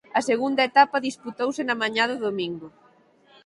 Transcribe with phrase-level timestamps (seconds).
[0.19, 2.67] A segunda etapa disputouse na mañá do domingo.